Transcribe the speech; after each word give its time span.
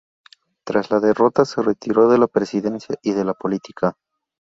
Tras 0.63 0.89
la 0.89 0.99
derrota, 0.99 1.45
se 1.45 1.61
retiró 1.61 2.09
de 2.09 2.17
la 2.17 2.25
presidencia 2.25 2.95
y 3.03 3.11
de 3.11 3.23
la 3.23 3.35
política. 3.35 3.95